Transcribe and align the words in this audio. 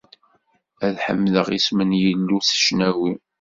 Ad 0.85 0.95
ḥemdeɣ 1.05 1.47
isem 1.57 1.79
n 1.89 1.91
Yillu 2.01 2.39
s 2.41 2.49
ccnawi. 2.59 3.13